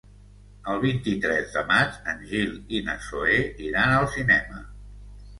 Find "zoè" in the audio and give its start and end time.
3.09-3.35